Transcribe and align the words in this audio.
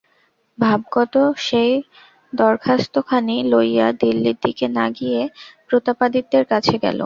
ভাগবত 0.57 1.15
সেই 1.47 1.71
দরখাস্তখানি 2.33 3.35
লইয়া 3.51 3.87
দিল্লির 4.01 4.37
দিকে 4.43 4.65
না 4.77 4.85
গিয়া 4.97 5.23
প্রতাপাদিত্যের 5.67 6.43
কাছে 6.51 6.75
গেল। 6.83 6.99